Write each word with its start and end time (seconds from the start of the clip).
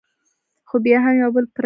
خو 0.67 0.75
بیا 0.85 0.97
هم 1.05 1.15
یو 1.21 1.29
بل 1.35 1.45
پردي 1.45 1.49
بولو. 1.55 1.59